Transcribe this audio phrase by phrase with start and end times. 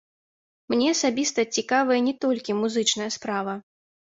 [0.73, 3.53] Мне асабіста цікавая не толькі музычная справа.